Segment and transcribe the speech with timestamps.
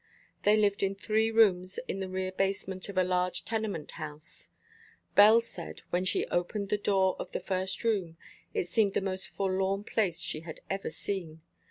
[0.41, 4.49] They lived in three rooms in the rear basement of a large tenement house.
[5.13, 8.17] Belle said, when she opened the door of the first room,
[8.51, 11.41] it seemed the most forlorn place she had ever seen.